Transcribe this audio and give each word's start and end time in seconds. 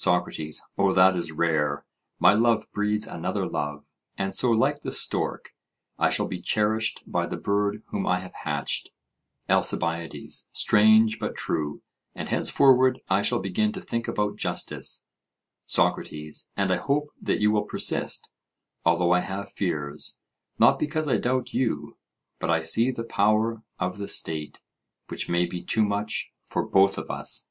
SOCRATES: 0.00 0.62
O 0.78 0.92
that 0.92 1.16
is 1.16 1.32
rare! 1.32 1.84
My 2.20 2.32
love 2.32 2.70
breeds 2.70 3.04
another 3.04 3.44
love: 3.44 3.90
and 4.16 4.32
so 4.32 4.52
like 4.52 4.82
the 4.82 4.92
stork 4.92 5.48
I 5.98 6.08
shall 6.08 6.28
be 6.28 6.40
cherished 6.40 7.02
by 7.04 7.26
the 7.26 7.36
bird 7.36 7.82
whom 7.88 8.06
I 8.06 8.20
have 8.20 8.32
hatched. 8.32 8.90
ALCIBIADES: 9.48 10.50
Strange, 10.52 11.18
but 11.18 11.34
true; 11.34 11.82
and 12.14 12.28
henceforward 12.28 13.00
I 13.08 13.22
shall 13.22 13.40
begin 13.40 13.72
to 13.72 13.80
think 13.80 14.06
about 14.06 14.36
justice. 14.36 15.04
SOCRATES: 15.66 16.48
And 16.56 16.72
I 16.72 16.76
hope 16.76 17.08
that 17.20 17.40
you 17.40 17.50
will 17.50 17.64
persist; 17.64 18.30
although 18.84 19.10
I 19.10 19.18
have 19.18 19.50
fears, 19.50 20.20
not 20.60 20.78
because 20.78 21.08
I 21.08 21.16
doubt 21.16 21.52
you; 21.52 21.96
but 22.38 22.50
I 22.50 22.62
see 22.62 22.92
the 22.92 23.02
power 23.02 23.64
of 23.80 23.98
the 23.98 24.06
state, 24.06 24.60
which 25.08 25.28
may 25.28 25.44
be 25.44 25.60
too 25.60 25.84
much 25.84 26.30
for 26.44 26.64
both 26.64 26.98
of 26.98 27.10
us. 27.10 27.48